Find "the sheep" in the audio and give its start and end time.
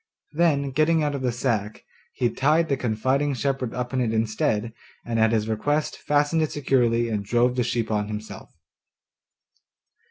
7.55-7.91